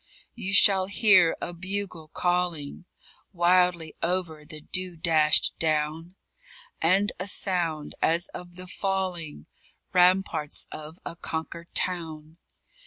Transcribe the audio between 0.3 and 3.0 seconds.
You shall hear a bugle calling,